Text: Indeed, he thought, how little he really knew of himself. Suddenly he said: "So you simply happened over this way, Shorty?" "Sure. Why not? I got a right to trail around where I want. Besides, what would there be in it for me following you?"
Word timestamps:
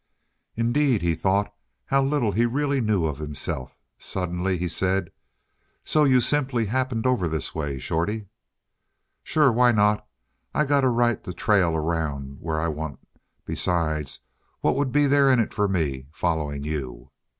Indeed, 0.55 1.03
he 1.03 1.13
thought, 1.13 1.53
how 1.85 2.01
little 2.03 2.31
he 2.31 2.47
really 2.47 2.81
knew 2.81 3.05
of 3.05 3.19
himself. 3.19 3.77
Suddenly 3.99 4.57
he 4.57 4.67
said: 4.67 5.11
"So 5.85 6.05
you 6.05 6.21
simply 6.21 6.65
happened 6.65 7.05
over 7.05 7.27
this 7.27 7.53
way, 7.53 7.77
Shorty?" 7.77 8.25
"Sure. 9.23 9.51
Why 9.51 9.71
not? 9.71 10.07
I 10.55 10.65
got 10.65 10.83
a 10.83 10.89
right 10.89 11.23
to 11.23 11.33
trail 11.33 11.75
around 11.75 12.37
where 12.39 12.59
I 12.59 12.67
want. 12.67 12.97
Besides, 13.45 14.21
what 14.61 14.75
would 14.75 14.91
there 14.91 15.27
be 15.27 15.31
in 15.33 15.39
it 15.39 15.53
for 15.53 15.67
me 15.67 16.07
following 16.11 16.63
you?" 16.63 17.11